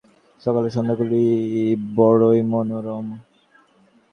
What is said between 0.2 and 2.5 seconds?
সকাল ও সন্ধ্যাগুলি বড়ই